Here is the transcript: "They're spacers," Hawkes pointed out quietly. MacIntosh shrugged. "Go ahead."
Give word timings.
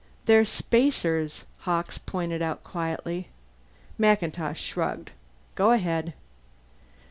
"They're 0.25 0.45
spacers," 0.45 1.43
Hawkes 1.59 1.99
pointed 1.99 2.41
out 2.41 2.63
quietly. 2.63 3.27
MacIntosh 3.99 4.59
shrugged. 4.59 5.11
"Go 5.53 5.73
ahead." 5.73 6.13